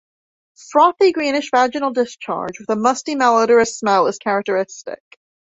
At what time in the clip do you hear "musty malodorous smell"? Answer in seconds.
2.75-4.07